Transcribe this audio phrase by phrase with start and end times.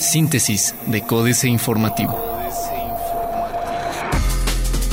[0.00, 2.18] Síntesis de Códice Informativo.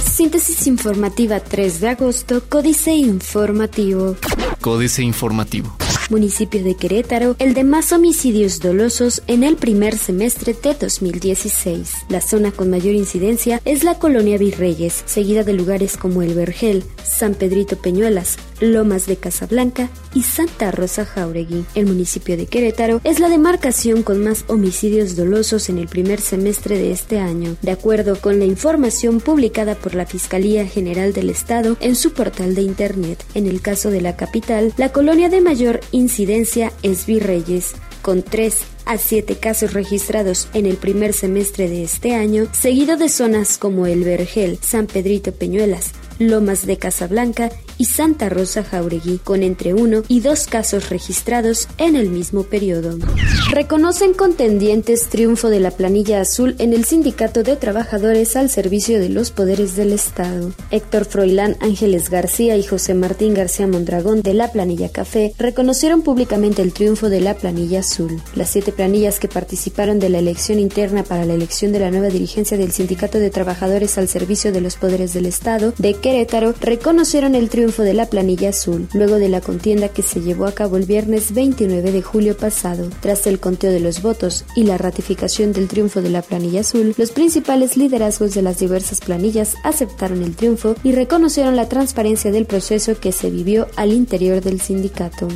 [0.03, 4.15] Síntesis informativa 3 de agosto, Códice Informativo.
[4.61, 5.75] Códice Informativo
[6.09, 12.05] municipio de Querétaro, el de más homicidios dolosos en el primer semestre de 2016.
[12.09, 16.83] La zona con mayor incidencia es la colonia Virreyes, seguida de lugares como El Vergel,
[17.03, 21.65] San Pedrito Peñuelas, Lomas de Casablanca y Santa Rosa Jauregui.
[21.75, 26.77] El municipio de Querétaro es la demarcación con más homicidios dolosos en el primer semestre
[26.77, 31.77] de este año, de acuerdo con la información publicada por la Fiscalía General del Estado
[31.79, 33.23] en su portal de Internet.
[33.33, 38.59] En el caso de la capital, la colonia de mayor incidencia es Virreyes, con tres
[38.85, 43.87] a siete casos registrados en el primer semestre de este año, seguido de zonas como
[43.87, 50.03] El Vergel, San Pedrito Peñuelas, Lomas de Casablanca y Santa Rosa Jauregui, con entre uno
[50.07, 52.97] y dos casos registrados en el mismo periodo.
[53.51, 59.09] Reconocen contendientes triunfo de la planilla azul en el Sindicato de Trabajadores al servicio de
[59.09, 60.51] los poderes del Estado.
[60.71, 66.61] Héctor Froilán Ángeles García y José Martín García Mondragón de la planilla Café reconocieron públicamente
[66.61, 68.21] el triunfo de la planilla azul.
[68.35, 72.07] Las siete planillas que participaron de la elección interna para la elección de la nueva
[72.07, 77.35] dirigencia del Sindicato de Trabajadores al servicio de los poderes del Estado de Querétaro reconocieron
[77.35, 80.51] el triunfo triunfo de la planilla azul, luego de la contienda que se llevó a
[80.51, 82.91] cabo el viernes 29 de julio pasado.
[82.99, 86.93] Tras el conteo de los votos y la ratificación del triunfo de la planilla azul,
[86.95, 92.45] los principales liderazgos de las diversas planillas aceptaron el triunfo y reconocieron la transparencia del
[92.45, 95.27] proceso que se vivió al interior del sindicato.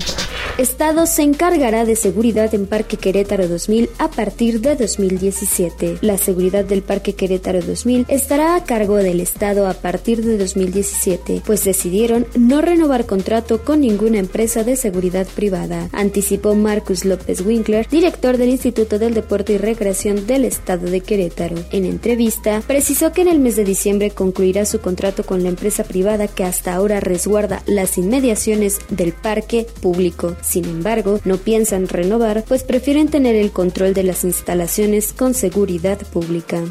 [0.60, 6.00] Estado se encargará de seguridad en Parque Querétaro 2000 a partir de 2017.
[6.02, 11.42] La seguridad del Parque Querétaro 2000 estará a cargo del Estado a partir de 2017,
[11.46, 17.88] pues decidieron no renovar contrato con ninguna empresa de seguridad privada, anticipó Marcus López Winkler,
[17.90, 21.56] director del Instituto del Deporte y Recreación del Estado de Querétaro.
[21.72, 25.84] En entrevista, precisó que en el mes de diciembre concluirá su contrato con la empresa
[25.84, 30.36] privada que hasta ahora resguarda las inmediaciones del parque público.
[30.42, 35.98] Sin embargo, no piensan renovar, pues prefieren tener el control de las instalaciones con seguridad
[35.98, 36.64] pública.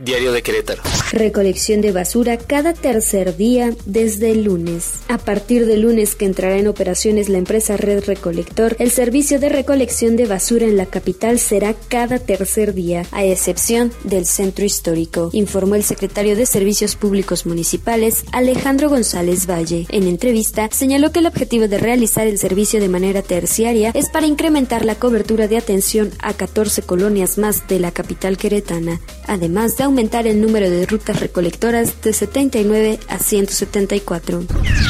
[0.00, 0.82] Diario de Querétaro.
[1.12, 4.95] Recolección de basura cada tercer día desde el lunes.
[5.08, 9.48] A partir del lunes que entrará en operaciones la empresa Red Recolector, el servicio de
[9.48, 15.30] recolección de basura en la capital será cada tercer día, a excepción del centro histórico,
[15.32, 19.86] informó el secretario de Servicios Públicos Municipales, Alejandro González Valle.
[19.90, 24.26] En entrevista, señaló que el objetivo de realizar el servicio de manera terciaria es para
[24.26, 29.84] incrementar la cobertura de atención a 14 colonias más de la capital queretana, además de
[29.84, 34.44] aumentar el número de rutas recolectoras de 79 a 174.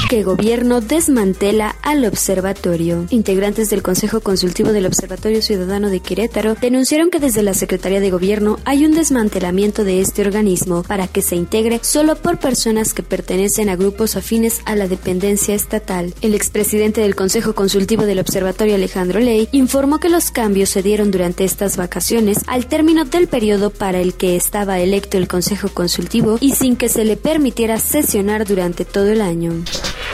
[0.08, 3.06] Que gobierno desmantela al observatorio.
[3.10, 8.10] Integrantes del Consejo Consultivo del Observatorio Ciudadano de Querétaro denunciaron que desde la Secretaría de
[8.10, 13.02] Gobierno hay un desmantelamiento de este organismo para que se integre solo por personas que
[13.02, 16.14] pertenecen a grupos afines a la dependencia estatal.
[16.20, 21.10] El expresidente del Consejo Consultivo del Observatorio Alejandro Ley informó que los cambios se dieron
[21.10, 26.38] durante estas vacaciones al término del periodo para el que estaba electo el Consejo Consultivo
[26.40, 29.52] y sin que se le permitiera sesionar durante todo el año.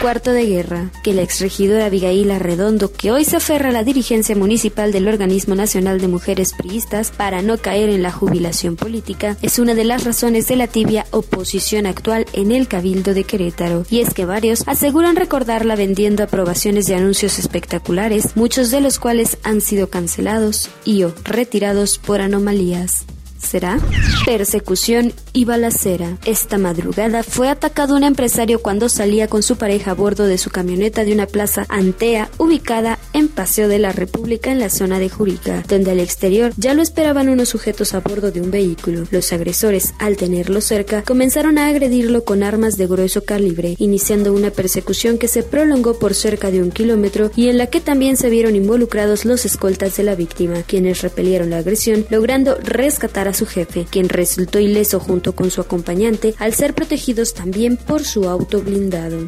[0.00, 4.34] Cuarto de guerra, que la exregidora Abigail Arredondo, que hoy se aferra a la dirigencia
[4.34, 9.60] municipal del Organismo Nacional de Mujeres Priistas para no caer en la jubilación política, es
[9.60, 13.84] una de las razones de la tibia oposición actual en el Cabildo de Querétaro.
[13.90, 19.38] Y es que varios aseguran recordarla vendiendo aprobaciones de anuncios espectaculares, muchos de los cuales
[19.44, 23.06] han sido cancelados y o retirados por anomalías
[23.42, 23.78] será
[24.25, 26.16] persecución y balacera.
[26.25, 30.50] Esta madrugada fue atacado un empresario cuando salía con su pareja a bordo de su
[30.50, 32.98] camioneta de una plaza Antea ubicada
[33.42, 37.28] Paseo de la República en la zona de Jurica, donde al exterior ya lo esperaban
[37.28, 39.03] unos sujetos a bordo de un vehículo.
[39.10, 44.52] Los agresores, al tenerlo cerca, comenzaron a agredirlo con armas de grueso calibre, iniciando una
[44.52, 48.31] persecución que se prolongó por cerca de un kilómetro y en la que también se
[48.31, 53.46] vieron involucrados los escoltas de la víctima, quienes repelieron la agresión, logrando rescatar a su
[53.46, 58.62] jefe, quien resultó ileso junto con su acompañante al ser protegidos también por su auto
[58.62, 59.19] blindado.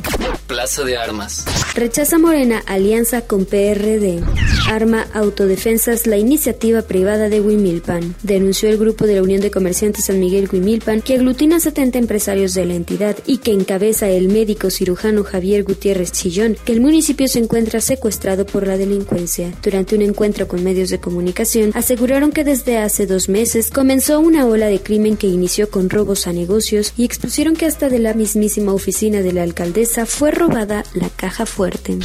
[0.46, 1.46] Plaza de Armas.
[1.74, 4.22] Rechaza Morena alianza con PRD.
[4.68, 8.14] Arma Autodefensas la iniciativa privada de Huimilpan.
[8.22, 12.52] Denunció el grupo de la Unión de Comerciantes San Miguel Huimilpan que aglutina 70 empresarios
[12.54, 17.26] de la entidad y que encabeza el médico cirujano Javier Gutiérrez Chillón que el municipio
[17.28, 19.52] se encuentra secuestrado por la delincuencia.
[19.62, 24.46] Durante un encuentro con medios de comunicación aseguraron que desde hace dos meses comenzó una
[24.46, 28.12] ola de crimen que inició con robos a negocios y expusieron que hasta de la
[28.14, 31.98] mismísima oficina de la alcaldesa fue robada la caja fuerte.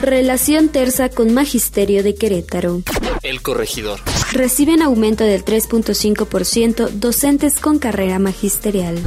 [0.00, 2.82] Relación tersa con Magisterio de Querétaro.
[3.22, 4.00] El corregidor.
[4.32, 8.98] Reciben aumento del 3.5% docentes con carrera magisterial.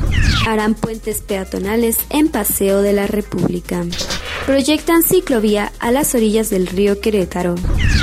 [0.48, 3.84] Harán puentes peatonales en Paseo de la República.
[4.46, 7.56] Proyectan ciclovía a las orillas del río Querétaro.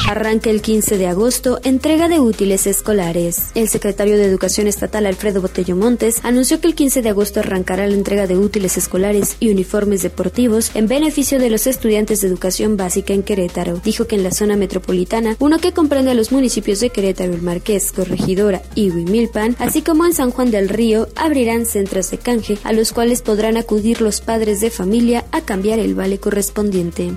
[0.09, 3.51] Arranca el 15 de agosto entrega de útiles escolares.
[3.55, 7.87] El secretario de Educación Estatal Alfredo Botello Montes anunció que el 15 de agosto arrancará
[7.87, 12.77] la entrega de útiles escolares y uniformes deportivos en beneficio de los estudiantes de educación
[12.79, 13.81] básica en Querétaro.
[13.85, 17.43] Dijo que en la zona metropolitana, uno que comprende a los municipios de Querétaro, El
[17.43, 22.59] Marqués, Corregidora y Huimilpan, así como en San Juan del Río, abrirán centros de canje
[22.65, 27.13] a los cuales podrán acudir los padres de familia a cambiar el vale correspondiente.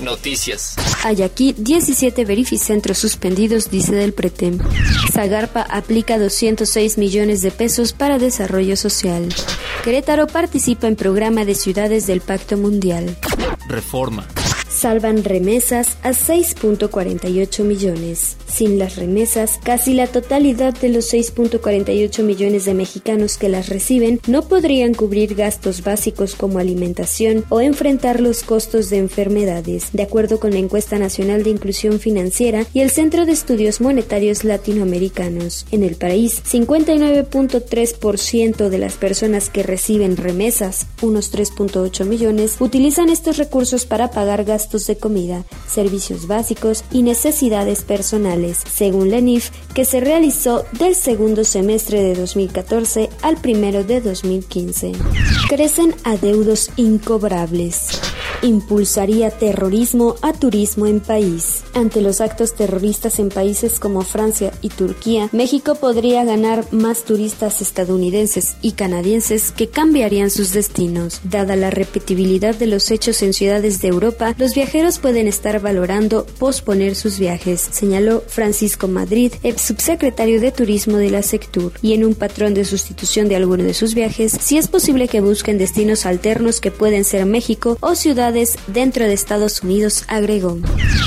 [0.00, 0.76] Noticias.
[1.04, 4.58] Hay aquí 17 verificentros suspendidos, dice del Pretem.
[5.12, 9.28] Zagarpa aplica 206 millones de pesos para desarrollo social.
[9.82, 13.16] Querétaro participa en programa de ciudades del Pacto Mundial.
[13.68, 14.26] Reforma
[14.68, 18.36] salvan remesas a 6.48 millones.
[18.46, 24.20] Sin las remesas, casi la totalidad de los 6.48 millones de mexicanos que las reciben
[24.26, 30.40] no podrían cubrir gastos básicos como alimentación o enfrentar los costos de enfermedades, de acuerdo
[30.40, 35.66] con la encuesta nacional de inclusión financiera y el Centro de Estudios Monetarios Latinoamericanos.
[35.70, 43.38] En el país, 59.3% de las personas que reciben remesas, unos 3.8 millones, utilizan estos
[43.38, 49.84] recursos para pagar gastos de comida, servicios básicos y necesidades personales, según la NIF, que
[49.84, 54.92] se realizó del segundo semestre de 2014 al primero de 2015.
[55.48, 58.00] Crecen adeudos incobrables
[58.42, 61.64] impulsaría terrorismo a turismo en país.
[61.74, 67.60] Ante los actos terroristas en países como Francia y Turquía, México podría ganar más turistas
[67.60, 71.20] estadounidenses y canadienses que cambiarían sus destinos.
[71.24, 76.26] Dada la repetibilidad de los hechos en ciudades de Europa, los viajeros pueden estar valorando
[76.38, 82.04] posponer sus viajes, señaló Francisco Madrid, el subsecretario de Turismo de la Sectur, y en
[82.04, 86.06] un patrón de sustitución de alguno de sus viajes, si es posible que busquen destinos
[86.06, 90.58] alternos que pueden ser México o ciudades dentro de Estados Unidos, agregó.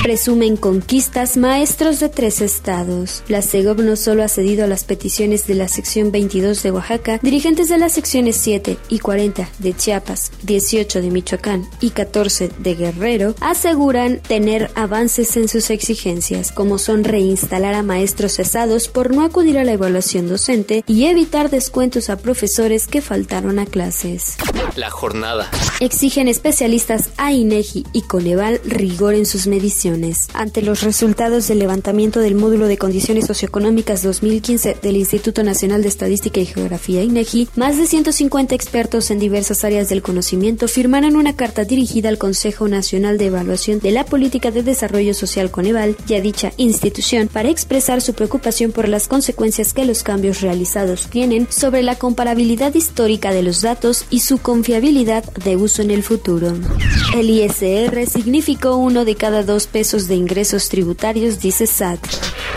[0.04, 3.24] Presumen conquistas maestros de tres estados.
[3.28, 7.20] La CEGOP no solo ha cedido a las peticiones de la sección 22 de Oaxaca,
[7.22, 12.76] dirigentes de las secciones 7 y 40 de Chiapas, 18 de Michoacán y 14 de
[12.76, 19.24] Guerrero, aseguran tener avances en sus exigencias, como son reinstalar a maestros cesados por no
[19.24, 24.38] acudir a la evaluación docente y evitar descuentos a profesores que faltaron a clases.
[24.76, 25.50] La jornada.
[25.80, 30.28] Exigen especialistas a INEGI y Coneval rigor en sus mediciones.
[30.34, 35.88] Ante los resultados del levantamiento del módulo de condiciones socioeconómicas 2015 del Instituto Nacional de
[35.88, 41.36] Estadística y Geografía INEGI, más de 150 expertos en diversas áreas del conocimiento firmaron una
[41.36, 46.14] carta dirigida al Consejo Nacional de Evaluación de la Política de Desarrollo Social Coneval y
[46.14, 51.48] a dicha institución para expresar su preocupación por las consecuencias que los cambios realizados tienen
[51.50, 56.54] sobre la comparabilidad histórica de los datos y su confiabilidad de uso en el futuro.
[57.16, 62.00] El ISR significó uno de cada dos pesos de ingresos tributarios, dice SAT.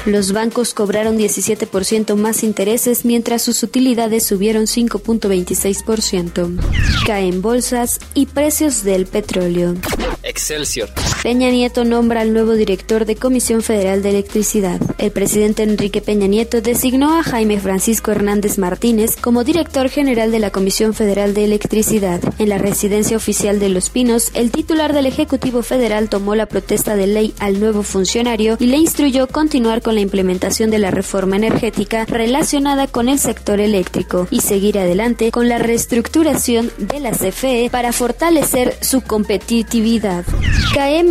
[0.05, 6.61] Los bancos cobraron 17% más intereses mientras sus utilidades subieron 5.26%.
[7.07, 9.75] Caen bolsas y precios del petróleo.
[10.23, 10.91] Excelsior.
[11.25, 14.79] Peña Nieto nombra al nuevo director de Comisión Federal de Electricidad.
[14.99, 20.39] El presidente Enrique Peña Nieto designó a Jaime Francisco Hernández Martínez como director general de
[20.39, 22.21] la Comisión Federal de Electricidad.
[22.39, 26.95] En la residencia oficial de Los Pinos, el titular del Ejecutivo Federal tomó la protesta
[26.95, 31.37] de ley al nuevo funcionario y le instruyó continuar con la implementación de la reforma
[31.37, 37.71] energética relacionada con el sector eléctrico y seguir adelante con la reestructuración de la CFE
[37.73, 40.27] para fortalecer su competitividad.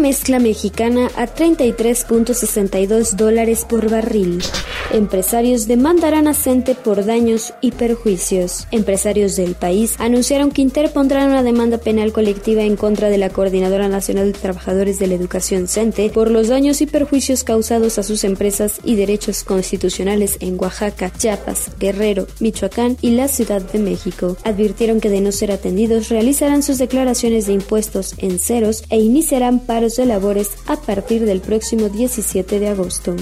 [0.03, 4.43] Mezcla mexicana a 33.62 dólares por barril.
[4.91, 8.67] Empresarios demandarán a CENTE por daños y perjuicios.
[8.72, 13.88] Empresarios del país anunciaron que interpondrán una demanda penal colectiva en contra de la Coordinadora
[13.88, 18.25] Nacional de Trabajadores de la Educación CENTE por los daños y perjuicios causados a sus
[18.25, 24.36] empresas y derechos constitucionales en Oaxaca, Chiapas, Guerrero, Michoacán y la Ciudad de México.
[24.43, 29.60] Advirtieron que de no ser atendidos realizarán sus declaraciones de impuestos en ceros e iniciarán
[29.60, 33.16] paros de labores a partir del próximo 17 de agosto.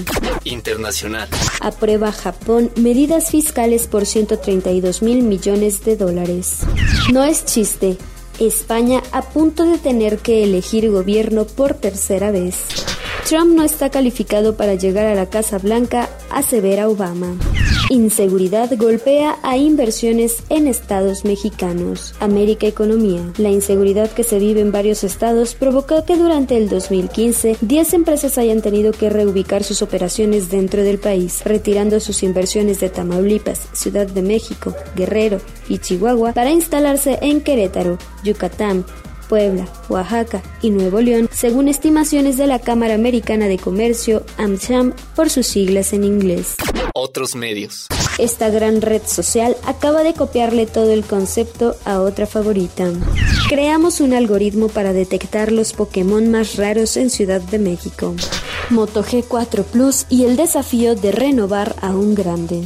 [0.44, 1.28] Internacional.
[1.60, 6.60] Aprueba Japón medidas fiscales por 132 mil millones de dólares.
[7.12, 7.98] No es chiste.
[8.40, 12.56] España a punto de tener que elegir gobierno por tercera vez.
[13.28, 17.36] Trump no está calificado para llegar a la Casa Blanca, asevera Obama.
[17.92, 22.14] Inseguridad golpea a inversiones en estados mexicanos.
[22.20, 23.20] América Economía.
[23.36, 28.38] La inseguridad que se vive en varios estados provocó que durante el 2015 10 empresas
[28.38, 34.06] hayan tenido que reubicar sus operaciones dentro del país, retirando sus inversiones de Tamaulipas, Ciudad
[34.06, 38.86] de México, Guerrero y Chihuahua para instalarse en Querétaro, Yucatán,
[39.32, 45.30] Puebla, Oaxaca y Nuevo León, según estimaciones de la Cámara Americana de Comercio, AmCham, por
[45.30, 46.56] sus siglas en inglés.
[46.92, 47.86] Otros medios.
[48.18, 52.90] Esta gran red social acaba de copiarle todo el concepto a otra favorita.
[53.48, 58.14] Creamos un algoritmo para detectar los Pokémon más raros en Ciudad de México.
[58.68, 62.64] Moto G4 Plus y el desafío de renovar a un grande.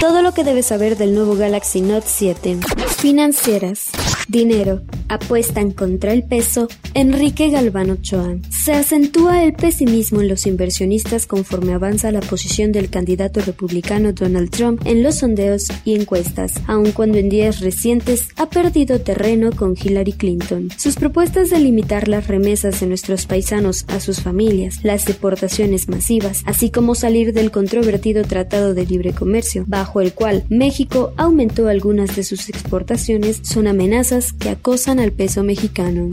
[0.00, 2.58] Todo lo que debes saber del nuevo Galaxy Note 7.
[2.98, 3.90] Financieras.
[4.28, 4.82] Dinero.
[5.08, 6.68] Apuestan contra el peso.
[6.94, 8.36] Enrique Galván Ochoa.
[8.50, 14.50] Se acentúa el pesimismo en los inversionistas conforme avanza la posición del candidato republicano Donald
[14.50, 19.74] Trump en los sondeos y encuestas, aun cuando en días recientes ha perdido terreno con
[19.82, 20.68] Hillary Clinton.
[20.76, 26.42] Sus propuestas de limitar las remesas de nuestros paisanos a sus familias, las deportaciones masivas,
[26.44, 32.14] así como salir del controvertido Tratado de Libre Comercio, bajo el cual México aumentó algunas
[32.16, 36.10] de sus exportaciones, son amenazas que acosan al peso mexicano.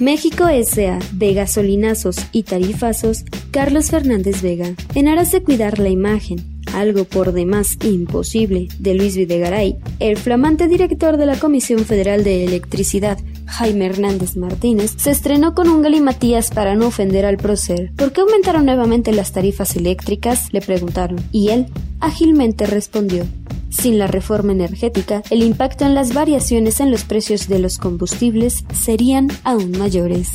[0.00, 0.98] México S.A.
[1.12, 4.74] de gasolinazos y tarifazos, Carlos Fernández Vega.
[4.94, 6.42] En aras de cuidar la imagen,
[6.74, 12.44] algo por demás imposible, de Luis Videgaray, el flamante director de la Comisión Federal de
[12.44, 13.18] Electricidad,
[13.50, 17.92] Jaime Hernández Martínez, se estrenó con un galimatías para no ofender al prócer.
[17.96, 20.52] ¿Por qué aumentaron nuevamente las tarifas eléctricas?
[20.52, 21.66] le preguntaron, y él
[22.00, 23.24] ágilmente respondió.
[23.70, 28.64] Sin la reforma energética, el impacto en las variaciones en los precios de los combustibles
[28.72, 30.28] serían aún mayores.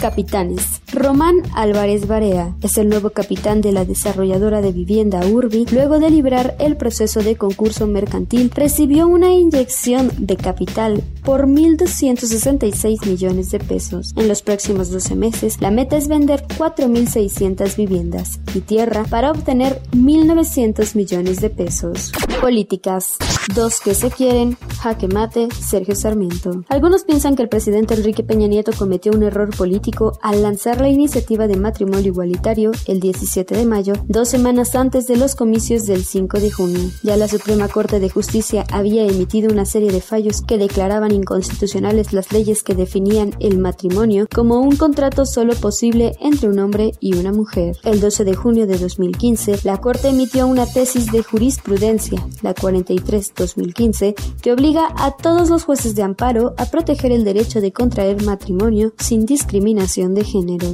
[0.00, 0.82] Capitanes.
[0.92, 5.66] Román Álvarez Barea es el nuevo capitán de la desarrolladora de vivienda Urbi.
[5.72, 13.06] Luego de librar el proceso de concurso mercantil, recibió una inyección de capital por 1.266
[13.06, 14.12] millones de pesos.
[14.16, 19.82] En los próximos 12 meses, la meta es vender 4.600 viviendas y tierra para obtener
[19.92, 22.12] 1.900 millones de pesos.
[22.56, 23.18] Políticas.
[23.54, 26.64] Dos que se quieren, jaque mate, Sergio Sarmiento.
[26.68, 30.88] Algunos piensan que el presidente Enrique Peña Nieto cometió un error político al lanzar la
[30.88, 36.04] iniciativa de matrimonio igualitario el 17 de mayo, dos semanas antes de los comicios del
[36.04, 36.90] 5 de junio.
[37.02, 42.12] Ya la Suprema Corte de Justicia había emitido una serie de fallos que declaraban inconstitucionales
[42.12, 47.14] las leyes que definían el matrimonio como un contrato solo posible entre un hombre y
[47.16, 47.76] una mujer.
[47.84, 54.14] El 12 de junio de 2015, la Corte emitió una tesis de jurisprudencia, la 43-2015,
[54.40, 58.94] que obliga a todos los jueces de amparo a proteger el derecho de contraer matrimonio
[58.98, 60.68] sin discriminación de género.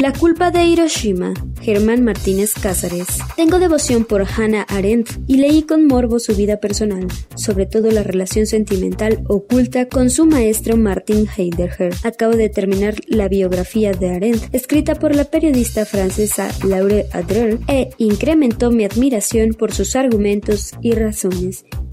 [0.00, 3.18] La culpa de Hiroshima, Germán Martínez Cázares.
[3.36, 8.02] Tengo devoción por Hannah Arendt y leí con morbo su vida personal, sobre todo la
[8.02, 11.94] relación sentimental oculta con su maestro Martin Heidegger.
[12.02, 17.90] Acabo de terminar la biografía de Arendt, escrita por la periodista francesa Laure Adler, e
[17.98, 21.09] incrementó mi admiración por sus argumentos y razones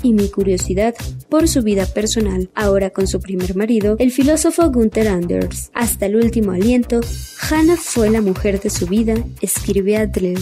[0.04, 0.96] y mi curiosidad
[1.30, 2.50] por su vida personal.
[2.54, 5.72] Ahora con su primer marido, el filósofo Gunther Anders.
[5.74, 7.02] Hasta el último aliento,
[7.50, 10.40] Hannah fue la mujer de su vida, escribe Adler.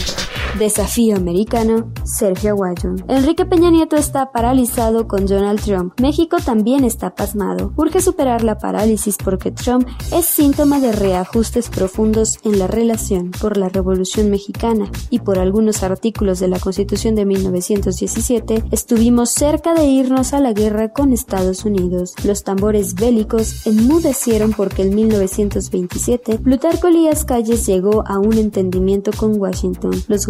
[0.58, 2.94] Desafío americano, Sergio Aguayo.
[3.08, 5.92] Enrique Peña Nieto está paralizado con Donald Trump.
[6.00, 7.74] México también está pasmado.
[7.76, 13.58] Urge superar la parálisis porque Trump es síntoma de reajustes profundos en la relación por
[13.58, 18.64] la Revolución Mexicana y por algunos artículos de la Constitución de 1917.
[18.70, 22.14] Estuvimos cerca de irnos a la guerra con Estados Unidos.
[22.24, 29.38] Los tambores bélicos enmudecieron porque en 1927 Plutarco Elías Calles llegó a un entendimiento con
[29.38, 29.92] Washington.
[30.08, 30.26] Los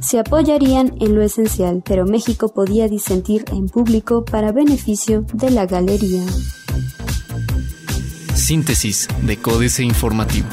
[0.00, 5.66] se apoyarían en lo esencial, pero México podía disentir en público para beneficio de la
[5.66, 6.24] galería.
[8.34, 10.48] Síntesis de Códice Informativo.